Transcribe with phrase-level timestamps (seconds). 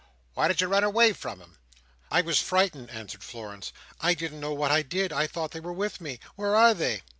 [0.33, 1.59] "Why did you run away from 'em?"
[2.09, 3.71] "I was frightened," answered Florence.
[3.99, 5.13] "I didn't know what I did.
[5.13, 6.19] I thought they were with me.
[6.35, 7.03] Where are they?"